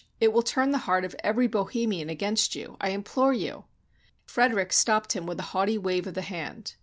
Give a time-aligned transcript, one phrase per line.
[0.19, 2.75] It will turn the heart of every Bohemian against you.
[2.81, 3.65] I implore you
[4.33, 6.73] —"Frederick stopped him with a haughty wave of the hand.